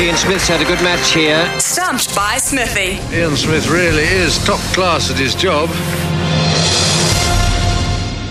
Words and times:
Ian 0.00 0.14
Smith's 0.14 0.46
had 0.46 0.60
a 0.60 0.64
good 0.64 0.80
match 0.80 1.12
here. 1.12 1.44
Stumped 1.58 2.14
by 2.14 2.38
Smithy. 2.38 3.00
Ian 3.12 3.34
Smith 3.34 3.68
really 3.68 4.04
is 4.04 4.38
top 4.44 4.60
class 4.72 5.10
at 5.10 5.16
his 5.16 5.34
job. 5.34 5.68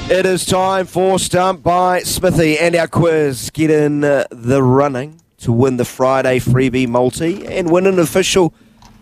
It 0.10 0.26
is 0.26 0.46
time 0.46 0.86
for 0.86 1.20
Stump 1.20 1.64
by 1.64 2.04
Smithy 2.04 2.58
and 2.58 2.74
our 2.74 2.88
quiz. 2.88 3.50
Get 3.50 3.70
in 3.70 4.06
uh, 4.06 4.24
the 4.32 4.64
running 4.64 5.20
to 5.40 5.52
win 5.52 5.76
the 5.76 5.84
Friday 5.84 6.40
freebie 6.40 6.88
multi 6.88 7.46
and 7.46 7.70
win 7.70 7.86
an 7.86 8.00
official. 8.00 8.54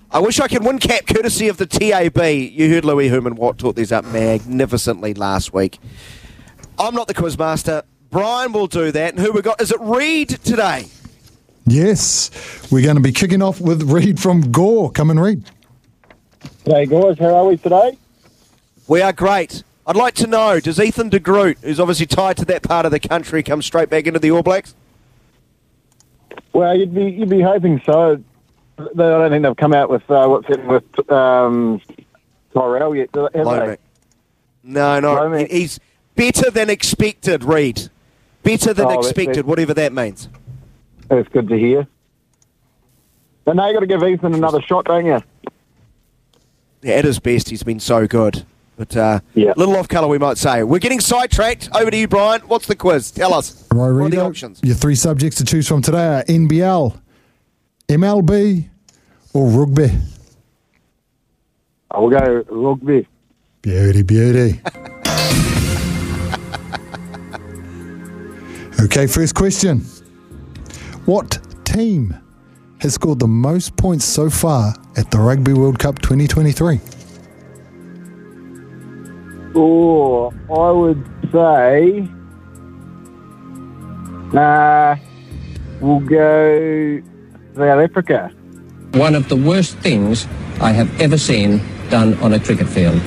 I 0.09 0.17
wish 0.17 0.39
I 0.39 0.47
could 0.47 0.65
win 0.65 0.79
cap 0.79 1.05
courtesy 1.05 1.47
of 1.49 1.57
the 1.57 1.67
TAB. 1.67 2.17
You 2.17 2.73
heard 2.73 2.83
Louis 2.83 3.09
Herman 3.09 3.35
Watt 3.35 3.59
taught 3.59 3.75
these 3.75 3.91
up 3.91 4.05
magnificently 4.05 5.13
last 5.13 5.53
week. 5.53 5.77
I'm 6.79 6.95
not 6.95 7.07
the 7.07 7.13
quiz 7.13 7.37
master. 7.37 7.83
Brian 8.09 8.53
will 8.53 8.65
do 8.65 8.91
that. 8.91 9.11
And 9.13 9.19
who 9.19 9.31
we 9.33 9.43
got? 9.43 9.61
Is 9.61 9.71
it 9.71 9.79
Reed 9.81 10.29
today? 10.29 10.87
Yes, 11.65 12.29
we're 12.71 12.83
going 12.83 12.95
to 12.95 13.01
be 13.01 13.11
kicking 13.11 13.41
off 13.41 13.59
with 13.59 13.83
Reed 13.83 14.19
from 14.19 14.51
Gore. 14.51 14.91
Come 14.91 15.09
and 15.09 15.21
read. 15.21 15.43
Hey 16.63 16.85
guys, 16.85 17.17
how 17.19 17.35
are 17.35 17.45
we 17.45 17.57
today? 17.57 17.97
We 18.87 19.01
are 19.01 19.11
great. 19.13 19.63
I'd 19.87 19.95
like 19.95 20.13
to 20.15 20.27
know, 20.27 20.59
does 20.59 20.79
Ethan 20.79 21.09
de 21.09 21.19
Groot, 21.19 21.57
who's 21.61 21.79
obviously 21.79 22.05
tied 22.05 22.37
to 22.37 22.45
that 22.45 22.61
part 22.63 22.85
of 22.85 22.91
the 22.91 22.99
country, 22.99 23.41
come 23.43 23.61
straight 23.61 23.89
back 23.89 24.05
into 24.07 24.19
the 24.19 24.31
All 24.31 24.43
Blacks? 24.43 24.75
Well, 26.53 26.75
you'd 26.77 26.93
be 26.93 27.05
you'd 27.05 27.29
be 27.29 27.41
hoping 27.41 27.81
so. 27.85 28.23
I 28.77 28.83
don't 28.95 29.29
think 29.31 29.43
they've 29.43 29.55
come 29.55 29.73
out 29.73 29.89
with 29.89 30.09
uh, 30.09 30.27
what's 30.27 30.47
happening 30.47 30.67
with 30.67 31.11
um, 31.11 31.81
Tyrel 32.53 32.95
yet, 32.95 33.09
have 33.13 33.45
Lomax. 33.45 33.67
they? 33.67 33.77
No, 34.71 34.99
no. 34.99 35.15
Lomax. 35.15 35.51
He's 35.51 35.79
better 36.15 36.49
than 36.51 36.69
expected, 36.69 37.43
Reed. 37.43 37.89
Better 38.43 38.73
than 38.73 38.85
Oh, 38.85 38.89
that- 38.89 38.99
expected, 38.99 39.37
that- 39.37 39.45
whatever 39.45 39.73
that 39.73 39.93
means. 39.93 40.29
That's 41.07 41.27
good 41.29 41.47
to 41.49 41.57
hear. 41.57 41.87
But 43.43 43.55
now 43.55 43.67
you 43.67 43.73
got 43.73 43.81
to 43.81 43.87
give 43.87 44.03
Ethan 44.03 44.33
another 44.33 44.61
shot, 44.61 44.85
don't 44.85 45.05
you? 45.05 45.21
Yeah, 46.81 46.95
at 46.95 47.05
his 47.05 47.19
best, 47.19 47.49
he's 47.49 47.63
been 47.63 47.79
so 47.79 48.07
good. 48.07 48.43
But 48.77 48.95
uh, 48.97 49.19
Yeah. 49.33 49.53
A 49.55 49.59
little 49.59 49.77
off 49.77 49.87
colour, 49.87 50.07
we 50.07 50.17
might 50.17 50.37
say. 50.37 50.63
We're 50.63 50.79
getting 50.79 50.99
sidetracked. 50.99 51.69
Over 51.73 51.91
to 51.91 51.97
you, 51.97 52.07
Brian. 52.07 52.41
What's 52.41 52.67
the 52.67 52.75
quiz? 52.75 53.11
Tell 53.11 53.33
us. 53.33 53.67
Right, 53.71 53.91
what 53.91 54.07
are 54.07 54.09
the 54.09 54.21
options? 54.21 54.59
Your 54.63 54.75
three 54.75 54.95
subjects 54.95 55.37
to 55.37 55.45
choose 55.45 55.67
from 55.67 55.81
today 55.81 56.19
are 56.19 56.23
NBL, 56.23 56.99
MLB, 57.87 58.69
or 59.33 59.47
rugby. 59.47 59.91
I 61.91 61.99
will 61.99 62.09
go 62.09 62.43
rugby. 62.49 63.07
Beauty, 63.61 64.01
beauty. 64.03 64.59
okay, 68.81 69.07
first 69.07 69.35
question. 69.35 69.85
What 71.05 71.37
team 71.65 72.17
has 72.79 72.95
scored 72.95 73.19
the 73.19 73.27
most 73.27 73.77
points 73.77 74.05
so 74.05 74.27
far 74.27 74.73
at 74.97 75.11
the 75.11 75.19
Rugby 75.19 75.53
World 75.53 75.77
Cup 75.77 76.01
2023? 76.01 76.79
Oh, 79.53 80.33
I 80.49 80.71
would 80.71 81.05
say. 81.31 82.07
Nah, 84.33 84.95
we'll 85.79 85.99
go 85.99 87.01
South 87.55 87.89
Africa. 87.89 88.31
One 88.93 89.13
of 89.13 89.29
the 89.29 89.35
worst 89.35 89.77
things 89.77 90.25
I 90.59 90.71
have 90.71 90.89
ever 90.99 91.19
seen 91.19 91.61
done 91.91 92.15
on 92.15 92.33
a 92.33 92.39
cricket 92.39 92.67
field. 92.67 92.99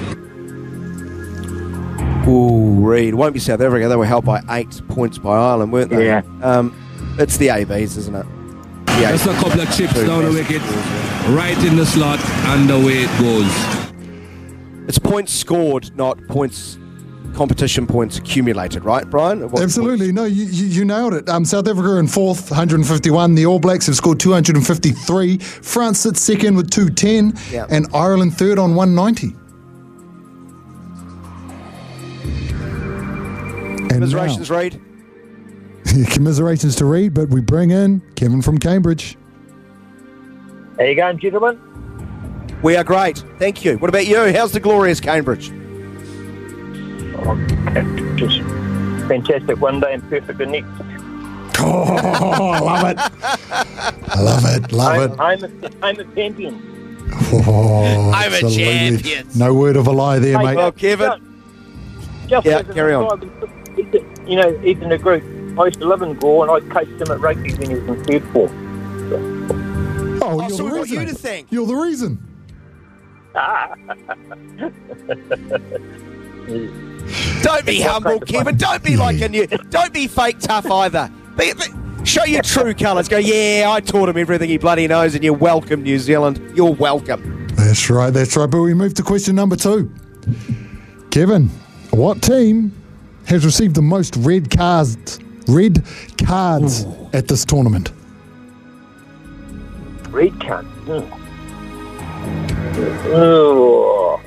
Ooh, 2.29 2.87
Reed. 2.87 3.15
Won't 3.17 3.35
be 3.35 3.41
South 3.41 3.61
Africa. 3.61 3.89
They 3.89 3.97
were 3.97 4.07
held 4.07 4.25
by 4.25 4.41
eight 4.51 4.81
points 4.87 5.19
by 5.19 5.37
Ireland, 5.37 5.73
weren't 5.73 5.91
they? 5.91 6.07
Yeah. 6.07 6.23
Um, 6.43 6.73
it's 7.19 7.37
the 7.37 7.49
ABs, 7.51 7.97
isn't 7.97 8.15
it? 8.15 8.27
The 8.87 9.09
Just 9.09 9.27
a 9.27 9.33
couple 9.35 9.61
of 9.61 9.77
chips 9.77 9.95
Two 9.95 10.07
down 10.07 10.25
the 10.25 10.33
wicket, 10.33 10.63
right 11.35 11.57
in 11.65 11.77
the 11.77 11.87
slot, 11.87 12.19
and 12.47 12.71
away 12.71 13.05
it 13.05 13.21
goes. 13.21 13.89
It's 14.89 14.99
points 14.99 15.33
scored, 15.33 15.95
not 15.97 16.19
points, 16.29 16.79
competition 17.35 17.87
points 17.87 18.19
accumulated, 18.19 18.85
right, 18.85 19.09
Brian? 19.09 19.49
What- 19.51 19.63
Absolutely. 19.63 20.11
No, 20.13 20.25
you, 20.25 20.45
you, 20.47 20.67
you 20.67 20.85
nailed 20.85 21.15
it. 21.15 21.29
Um, 21.29 21.45
South 21.45 21.69
Africa 21.69 21.97
in 21.99 22.09
fourth, 22.09 22.51
151. 22.51 23.35
The 23.35 23.47
All 23.47 23.59
Blacks 23.61 23.87
have 23.87 23.95
scored 23.97 24.19
253. 24.19 25.39
France 25.39 26.01
sits 26.01 26.21
second 26.21 26.57
with 26.57 26.71
210. 26.71 27.35
Yeah. 27.53 27.67
And 27.71 27.87
Ireland 27.95 28.35
third 28.37 28.59
on 28.59 28.75
190. 28.75 29.37
And 33.81 33.91
Commiserations, 33.91 34.51
Reed. 34.51 34.75
now, 34.75 34.88
commiserations 36.11 36.77
to 36.77 36.85
read, 36.85 37.15
but 37.15 37.29
we 37.29 37.41
bring 37.41 37.71
in 37.71 38.01
Kevin 38.15 38.43
from 38.43 38.59
Cambridge. 38.59 39.17
How 40.79 40.85
you 40.85 40.95
going, 40.95 41.19
gentlemen? 41.19 41.59
We 42.63 42.77
are 42.77 42.85
great. 42.85 43.25
Thank 43.39 43.65
you. 43.65 43.79
What 43.79 43.89
about 43.89 44.07
you? 44.07 44.33
How's 44.33 44.53
the 44.53 44.61
glorious 44.61 45.01
Cambridge? 45.01 45.51
Just 48.17 48.41
fantastic 49.09 49.61
one 49.61 49.81
day 49.81 49.95
and 49.95 50.09
perfect 50.09 50.39
the 50.39 50.47
next. 50.47 50.69
Oh, 51.61 52.51
I 52.55 52.61
love 52.61 52.89
it. 52.89 52.99
I 53.01 54.21
love 54.23 54.45
it. 54.45 54.71
Love 54.73 55.19
I'm, 55.21 55.43
it. 55.43 55.45
I'm, 55.45 55.65
a, 55.65 55.87
I'm 55.87 55.99
a 55.99 56.05
champion. 56.15 57.09
Oh, 57.33 58.13
I'm 58.15 58.33
a 58.33 58.49
champion. 58.49 59.27
No 59.35 59.53
word 59.55 59.75
of 59.75 59.89
a 59.89 59.91
lie 59.91 60.21
there, 60.21 60.39
Hey, 60.39 60.45
mate. 60.45 60.55
Well, 60.57 60.71
Kevin. 60.71 61.11
Just 62.29 62.47
Yeah, 62.47 62.59
as 62.61 62.75
carry 62.75 62.95
on. 62.95 63.07
aside, 63.07 63.77
Ethan- 63.77 64.29
You 64.29 64.37
know, 64.37 64.61
Ethan 64.63 64.89
de 64.91 64.99
Groot. 64.99 65.25
I 65.61 65.67
used 65.67 65.81
to 65.81 65.87
live 65.87 66.03
in 66.03 66.15
Gore 66.15 66.49
and 66.49 66.51
I 66.51 66.61
coached 66.73 67.01
him 67.01 67.11
at 67.11 67.21
rugby 67.21 67.55
when 67.55 67.71
he 67.71 67.77
was 67.77 67.89
in 67.89 68.05
third 68.05 68.25
form. 68.33 68.51
Oh, 70.23 70.31
Oh, 70.31 70.41
you're 70.41 70.51
so 70.51 70.57
the 70.57 70.65
we've 70.65 70.73
got 70.75 70.81
reason. 70.83 71.01
you 71.01 71.07
to 71.07 71.15
thank. 71.15 71.53
You're 71.53 71.67
the 71.67 71.75
reason. 71.75 72.19
Don't 77.43 77.65
be 77.65 77.81
humble, 77.81 78.21
Kevin. 78.21 78.57
Don't 78.57 78.83
be 78.83 78.97
like 78.97 79.21
a 79.21 79.29
new. 79.29 79.47
Don't 79.47 79.93
be 79.93 80.07
fake 80.07 80.39
tough 80.41 80.67
either. 80.71 81.11
Be, 81.37 81.53
be- 81.55 82.05
show 82.05 82.25
your 82.25 82.43
true 82.43 82.75
colours. 82.75 83.09
Go, 83.09 83.19
yeah, 83.19 83.67
I 83.71 83.81
taught 83.81 84.09
him 84.09 84.17
everything 84.19 84.49
he 84.51 84.59
bloody 84.59 84.87
knows, 84.89 85.15
and 85.15 85.23
you're 85.25 85.33
welcome, 85.35 85.83
New 85.83 85.99
Zealand. 85.99 86.41
You're 86.57 86.75
welcome. 86.75 87.47
That's 87.55 87.89
right. 87.91 88.11
That's 88.11 88.37
right. 88.37 88.51
But 88.51 88.61
we 88.61 88.75
move 88.75 88.95
to 88.95 89.03
question 89.03 89.37
number 89.37 89.57
two. 89.57 89.93
Kevin, 91.11 91.49
what 91.91 92.23
team 92.23 92.73
has 93.27 93.45
received 93.45 93.75
the 93.75 93.83
most 93.83 94.17
red 94.17 94.51
cards? 94.51 95.19
Red 95.49 95.83
cards 96.25 96.85
at 97.15 97.29
this 97.29 97.45
tournament. 97.45 97.91
Red 100.11 100.39
card. 100.41 100.67
Mm. 100.85 101.09
Oh. 103.07 104.21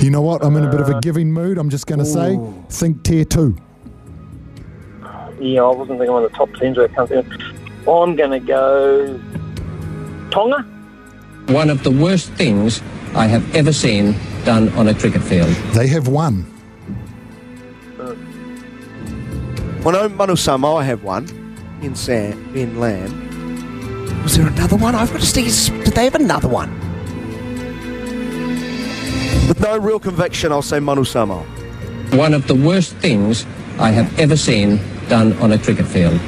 You 0.00 0.10
know 0.10 0.20
what? 0.22 0.44
I'm 0.44 0.54
in 0.56 0.64
a 0.64 0.70
bit 0.70 0.80
of 0.80 0.88
a 0.88 1.00
giving 1.00 1.32
mood. 1.32 1.56
I'm 1.58 1.70
just 1.70 1.86
going 1.86 1.98
to 1.98 2.04
say, 2.04 2.38
think 2.68 3.02
tier 3.02 3.24
two. 3.24 3.56
Yeah, 5.40 5.62
I 5.62 5.70
wasn't 5.70 5.98
thinking 5.98 6.12
one 6.12 6.24
of 6.24 6.30
the 6.30 6.36
top 6.36 6.54
teams 6.56 6.76
where 6.76 6.86
it 6.86 6.94
comes 6.94 7.10
in. 7.10 7.26
I'm 7.88 8.16
going 8.16 8.30
to 8.30 8.40
go 8.40 9.20
Tonga. 10.30 10.62
One 11.52 11.70
of 11.70 11.82
the 11.82 11.90
worst 11.90 12.30
things 12.32 12.82
I 13.14 13.26
have 13.26 13.54
ever 13.54 13.72
seen 13.72 14.14
done 14.44 14.68
on 14.70 14.88
a 14.88 14.94
cricket 14.94 15.22
field. 15.22 15.48
They 15.74 15.86
have 15.88 16.08
won. 16.08 16.44
Well, 19.86 20.08
no, 20.08 20.16
Manu 20.16 20.34
Samoa 20.34 20.78
I 20.78 20.82
have 20.82 21.04
one 21.04 21.28
in 21.80 21.94
Sam, 21.94 22.56
in 22.56 22.80
Lam. 22.80 24.24
Was 24.24 24.36
there 24.36 24.48
another 24.48 24.74
one? 24.74 24.96
I've 24.96 25.12
got 25.12 25.20
to 25.20 25.26
see. 25.26 25.44
Did 25.84 25.92
they 25.92 26.02
have 26.02 26.16
another 26.16 26.48
one? 26.48 26.72
With 29.46 29.60
no 29.60 29.78
real 29.78 30.00
conviction, 30.00 30.50
I'll 30.50 30.60
say 30.60 30.80
Manu 30.80 31.04
Samoa. 31.04 31.44
One 32.10 32.34
of 32.34 32.48
the 32.48 32.56
worst 32.56 32.96
things 32.96 33.46
I 33.78 33.92
have 33.92 34.18
ever 34.18 34.36
seen 34.36 34.80
done 35.08 35.34
on 35.34 35.52
a 35.52 35.58
cricket 35.58 35.86
field. 35.86 36.20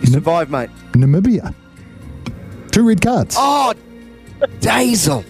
You 0.00 0.06
survived, 0.06 0.50
mate. 0.50 0.70
Namibia. 0.92 1.54
Two 2.70 2.88
red 2.88 3.02
cards. 3.02 3.36
Oh, 3.38 3.74
Deysel. 4.60 5.26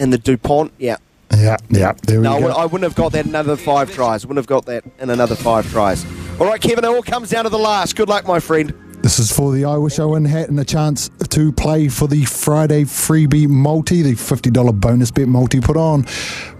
And 0.00 0.12
the 0.12 0.18
Dupont, 0.18 0.72
yeah. 0.78 0.96
Yeah, 1.38 1.56
yeah. 1.70 1.92
There 2.02 2.20
No, 2.20 2.32
I 2.32 2.34
go. 2.40 2.40
wouldn't- 2.46 2.60
I 2.60 2.64
wouldn't 2.66 2.82
have 2.84 2.94
got 2.94 3.12
that 3.12 3.24
in 3.24 3.30
another 3.30 3.56
five 3.56 3.92
tries. 3.92 4.26
Wouldn't 4.26 4.38
have 4.38 4.46
got 4.46 4.66
that 4.66 4.84
in 5.00 5.10
another 5.10 5.34
five 5.36 5.70
tries. 5.70 6.04
All 6.40 6.46
right, 6.46 6.60
Kevin, 6.60 6.84
it 6.84 6.88
all 6.88 7.02
comes 7.02 7.30
down 7.30 7.44
to 7.44 7.50
the 7.50 7.58
last. 7.58 7.96
Good 7.96 8.08
luck, 8.08 8.26
my 8.26 8.40
friend. 8.40 8.72
This 9.02 9.18
is 9.20 9.30
for 9.30 9.52
the 9.52 9.64
I 9.64 9.76
Wish 9.76 9.98
I 10.00 10.04
Win 10.04 10.24
hat 10.24 10.48
and 10.48 10.58
a 10.58 10.64
chance 10.64 11.08
to 11.28 11.52
play 11.52 11.86
for 11.88 12.08
the 12.08 12.24
Friday 12.24 12.82
freebie 12.84 13.48
multi, 13.48 14.02
the 14.02 14.14
$50 14.14 14.72
bonus 14.72 15.10
bet 15.12 15.28
multi 15.28 15.60
put 15.60 15.76
on 15.76 16.04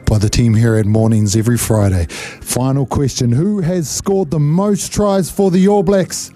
by 0.07 0.19
the 0.19 0.29
team 0.31 0.55
here 0.55 0.77
at 0.77 0.87
Mornings 0.87 1.35
every 1.35 1.59
Friday. 1.59 2.07
Final 2.41 2.87
question 2.87 3.33
Who 3.33 3.61
has 3.61 3.89
scored 3.91 4.31
the 4.31 4.39
most 4.39 4.93
tries 4.93 5.31
for 5.31 5.51
the 5.51 5.67
All 5.69 5.83
Blacks 5.83 6.31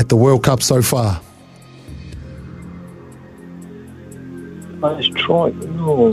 at 0.00 0.08
the 0.08 0.16
World 0.16 0.42
Cup 0.42 0.62
so 0.62 0.82
far? 0.82 1.20
Let's 4.80 5.08
try. 5.08 5.50
No. 5.50 6.12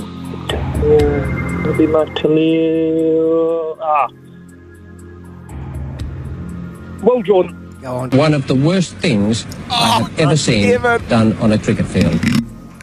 Maybe 1.66 1.88
Mark 1.88 2.10
Telea. 2.10 3.78
Ah. 3.82 4.08
Will 7.04 7.22
Jordan. 7.24 7.78
Go 7.82 7.96
on. 7.98 8.10
One 8.12 8.34
of 8.34 8.48
the 8.48 8.56
worst 8.56 8.96
things 8.98 9.46
I 9.70 10.00
have 10.00 10.20
ever 10.20 10.38
seen 10.38 10.66
ever- 10.72 11.00
done 11.10 11.34
on 11.38 11.52
a 11.52 11.58
cricket 11.58 11.86
field. 11.86 12.20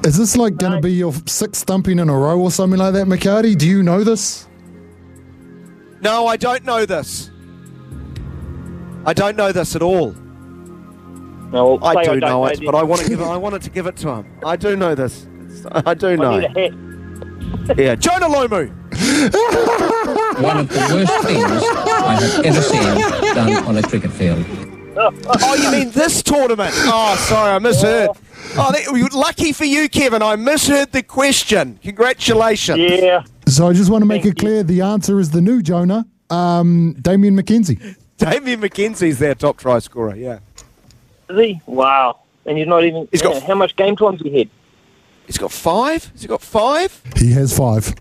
Is 0.07 0.17
this 0.17 0.37
like 0.37 0.57
going 0.57 0.73
to 0.73 0.81
be 0.81 0.93
your 0.93 1.13
sixth 1.27 1.61
stumping 1.61 1.99
in 1.99 2.09
a 2.09 2.17
row 2.17 2.41
or 2.41 2.51
something 2.51 2.79
like 2.79 2.95
that, 2.95 3.07
McCarty? 3.07 3.57
Do 3.57 3.67
you 3.67 3.83
know 3.83 4.03
this? 4.03 4.47
No, 6.01 6.27
I 6.27 6.37
don't 6.39 6.65
know 6.65 6.87
this. 6.87 7.31
I 9.05 9.13
don't 9.13 9.37
know 9.37 9.53
this 9.53 9.77
at 9.77 9.83
all. 9.83 10.13
No, 11.53 11.79
I'll 11.83 11.99
I 11.99 12.05
do 12.05 12.11
don't 12.11 12.21
know 12.21 12.47
it, 12.47 12.57
then. 12.59 12.67
but 12.67 12.75
I 12.75 12.83
want 12.83 13.03
to 13.03 13.09
give 13.09 13.21
it. 13.21 13.25
I 13.25 13.37
wanted 13.37 13.61
to 13.63 13.71
give 13.71 13.87
it 13.87 13.97
to 13.97 14.09
him. 14.09 14.27
I 14.45 14.57
do 14.57 14.77
know 14.77 14.95
this. 14.95 15.27
I 15.73 15.95
do 15.95 16.09
I 16.09 16.17
know. 16.17 16.41
Need 17.41 17.55
a 17.55 17.67
hat. 17.67 17.79
Yeah, 17.79 17.95
Jonah 17.97 18.27
Lomu. 18.29 18.71
One 20.41 20.57
of 20.59 20.69
the 20.69 20.79
worst 20.93 21.27
things 21.27 21.45
I 21.45 22.21
have 22.21 22.45
ever 22.47 22.63
seen 22.63 23.35
done 23.35 23.65
on 23.65 23.77
a 23.77 23.83
cricket 23.83 24.13
field. 24.13 24.45
Oh, 24.97 25.55
you 25.61 25.71
mean 25.71 25.91
this 25.93 26.23
tournament? 26.23 26.73
Oh, 26.75 27.17
sorry, 27.29 27.53
I 27.53 27.59
misheard. 27.59 28.11
Oh, 28.57 28.73
that, 28.73 29.13
lucky 29.15 29.53
for 29.53 29.65
you, 29.65 29.89
Kevin. 29.89 30.23
I 30.23 30.37
misheard 30.37 30.93
the 30.93 31.03
question. 31.03 31.79
Congratulations. 31.83 32.79
Yeah. 32.79 33.25
So 33.47 33.69
I 33.69 33.73
just 33.73 33.91
want 33.91 34.03
to 34.03 34.07
make 34.07 34.23
Thank 34.23 34.37
it 34.37 34.41
clear 34.41 34.63
the 34.63 34.83
answer 34.83 35.19
is 35.19 35.31
the 35.31 35.41
new 35.41 35.63
Jonah, 35.63 36.07
um, 36.29 36.95
Damian 37.01 37.37
McKenzie. 37.37 37.97
Damian 38.19 38.61
McKenzie's 38.61 39.19
their 39.19 39.35
top 39.35 39.57
try 39.57 39.79
scorer. 39.79 40.15
Yeah, 40.15 40.41
Is 41.29 41.39
he? 41.39 41.61
Wow. 41.67 42.21
And 42.45 42.59
he's 42.59 42.67
not 42.67 42.85
even. 42.85 43.09
He's 43.11 43.23
got- 43.23 43.35
yeah, 43.35 43.41
how 43.47 43.55
much 43.55 43.77
game 43.77 43.97
time's 43.97 44.21
he 44.21 44.39
had? 44.39 44.49
He's 45.31 45.39
got 45.39 45.53
five. 45.53 46.07
Has 46.07 46.23
he 46.23 46.27
got 46.27 46.43
five? 46.43 47.01
He 47.17 47.31
has 47.35 47.57
five. 47.57 47.95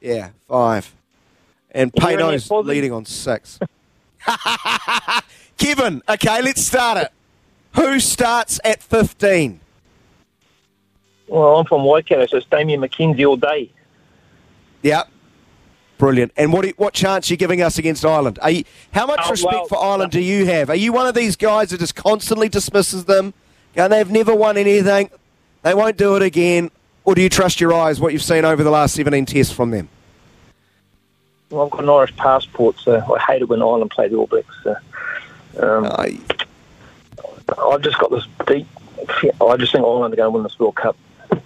Yeah, 0.00 0.30
five. 0.48 0.90
And 1.70 1.92
You're 1.94 2.10
in 2.12 2.16
there, 2.16 2.26
Payno's 2.28 2.48
Paul? 2.48 2.62
leading 2.64 2.92
on 2.92 3.04
six. 3.04 3.58
Kevin, 5.58 6.00
okay, 6.08 6.40
let's 6.40 6.64
start 6.64 6.96
it. 6.96 7.12
Who 7.74 8.00
starts 8.00 8.58
at 8.64 8.82
15? 8.82 9.60
Well, 11.28 11.56
I'm 11.58 11.66
from 11.66 11.84
Waikato, 11.84 12.24
so 12.24 12.38
it's 12.38 12.46
Damian 12.46 12.80
McKenzie 12.80 13.28
all 13.28 13.36
day. 13.36 13.70
Yep. 14.80 15.08
Brilliant. 15.98 16.32
And 16.38 16.54
what 16.54 16.66
what 16.78 16.94
chance 16.94 17.28
are 17.30 17.34
you 17.34 17.36
giving 17.36 17.60
us 17.60 17.76
against 17.76 18.02
Ireland? 18.02 18.38
Are 18.40 18.50
you, 18.50 18.64
how 18.92 19.04
much 19.06 19.20
Oh, 19.26 19.30
respect 19.30 19.52
well, 19.54 19.66
for 19.66 19.78
Ireland 19.84 20.10
do 20.12 20.22
you 20.22 20.46
have? 20.46 20.70
Are 20.70 20.74
you 20.74 20.90
one 20.94 21.06
of 21.06 21.14
these 21.14 21.36
guys 21.36 21.68
that 21.68 21.80
just 21.80 21.94
constantly 21.96 22.48
dismisses 22.48 23.04
them? 23.04 23.34
And 23.76 23.92
they've 23.92 24.10
never 24.10 24.34
won 24.34 24.56
anything. 24.56 25.10
They 25.62 25.74
won't 25.74 25.96
do 25.96 26.16
it 26.16 26.22
again. 26.22 26.70
Or 27.04 27.14
do 27.14 27.22
you 27.22 27.28
trust 27.28 27.60
your 27.60 27.74
eyes, 27.74 28.00
what 28.00 28.12
you've 28.12 28.22
seen 28.22 28.44
over 28.44 28.62
the 28.62 28.70
last 28.70 28.94
17 28.94 29.26
tests 29.26 29.52
from 29.52 29.70
them? 29.72 29.88
Well, 31.50 31.64
I've 31.64 31.70
got 31.70 31.82
an 31.82 31.90
Irish 31.90 32.16
passport, 32.16 32.78
so 32.78 32.96
I 33.14 33.18
hate 33.18 33.42
it 33.42 33.48
when 33.48 33.60
Ireland 33.60 33.90
play 33.90 34.08
the 34.08 34.16
All 34.16 34.26
Blacks. 34.26 34.54
So, 34.62 34.76
um, 35.60 35.86
I, 35.86 36.18
I've 37.58 37.82
just 37.82 37.98
got 37.98 38.10
this 38.10 38.24
deep. 38.46 38.66
I 39.40 39.56
just 39.56 39.72
think 39.72 39.84
Ireland 39.84 40.14
are 40.14 40.16
going 40.16 40.26
to 40.26 40.30
win 40.30 40.42
this 40.44 40.58
World 40.58 40.76
Cup. 40.76 40.96
oh, 41.32 41.38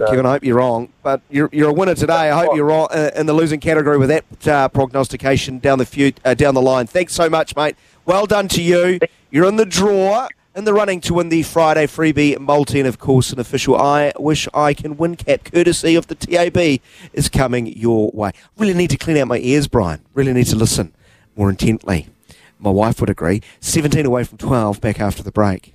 So- 0.00 0.06
Kevin, 0.06 0.24
I 0.26 0.32
hope 0.32 0.44
you're 0.44 0.56
wrong. 0.56 0.88
But 1.02 1.20
you're, 1.30 1.50
you're 1.52 1.68
a 1.70 1.72
winner 1.72 1.94
today. 1.94 2.30
I 2.30 2.44
hope 2.44 2.56
you're 2.56 2.64
wrong, 2.64 2.88
uh, 2.90 3.10
in 3.14 3.26
the 3.26 3.34
losing 3.34 3.60
category 3.60 3.98
with 3.98 4.08
that 4.08 4.48
uh, 4.48 4.68
prognostication 4.70 5.58
down 5.58 5.78
the, 5.78 5.86
few, 5.86 6.12
uh, 6.24 6.32
down 6.34 6.54
the 6.54 6.62
line. 6.62 6.86
Thanks 6.86 7.12
so 7.12 7.28
much, 7.28 7.54
mate. 7.56 7.76
Well 8.06 8.24
done 8.26 8.48
to 8.48 8.62
you. 8.62 8.98
You're 9.30 9.46
in 9.46 9.56
the 9.56 9.66
draw, 9.66 10.28
in 10.54 10.64
the 10.64 10.74
running 10.74 11.00
to 11.00 11.14
win 11.14 11.30
the 11.30 11.42
Friday 11.42 11.86
freebie 11.86 12.38
multi, 12.38 12.78
and 12.78 12.88
of 12.88 12.98
course, 12.98 13.32
an 13.32 13.40
official 13.40 13.76
I 13.76 14.12
Wish 14.18 14.46
I 14.54 14.72
Can 14.72 14.96
Win 14.96 15.16
cap, 15.16 15.44
courtesy 15.44 15.96
of 15.96 16.06
the 16.06 16.14
TAB, 16.14 16.80
is 17.12 17.28
coming 17.28 17.66
your 17.66 18.10
way. 18.12 18.30
Really 18.56 18.74
need 18.74 18.90
to 18.90 18.96
clean 18.96 19.16
out 19.16 19.28
my 19.28 19.38
ears, 19.38 19.66
Brian. 19.66 20.04
Really 20.14 20.32
need 20.32 20.46
to 20.46 20.56
listen 20.56 20.92
more 21.34 21.50
intently. 21.50 22.08
My 22.58 22.70
wife 22.70 23.00
would 23.00 23.10
agree. 23.10 23.42
17 23.60 24.06
away 24.06 24.22
from 24.24 24.38
12, 24.38 24.80
back 24.80 25.00
after 25.00 25.22
the 25.22 25.32
break. 25.32 25.73